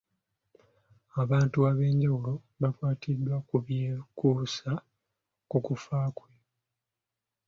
Abantu 1.21 1.57
ab'enjawulo 1.69 2.31
bakwatiddwa 2.61 3.35
ku 3.47 3.55
byekuusa 3.65 4.71
ku 5.49 5.57
kufa 5.65 5.97
kwe. 6.17 6.31